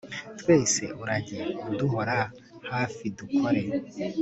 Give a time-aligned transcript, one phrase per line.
[0.39, 1.39] twese, urajye
[1.69, 2.17] uduhora
[2.71, 3.61] hafi, dukore